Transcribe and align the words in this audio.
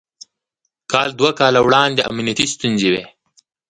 کال 0.91 1.09
دوه 1.19 1.31
کاله 1.39 1.59
وړاندې 1.63 2.01
امنيتي 2.11 2.45
ستونزې 2.53 2.89
وې. 2.93 3.03